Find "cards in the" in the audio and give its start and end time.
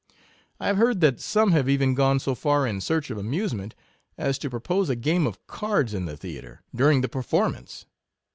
5.45-6.17